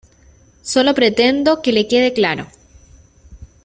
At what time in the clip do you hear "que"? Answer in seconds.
1.61-1.71